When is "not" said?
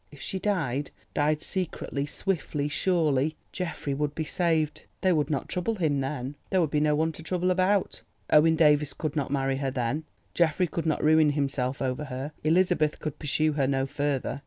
5.29-5.47, 9.15-9.29, 10.87-11.03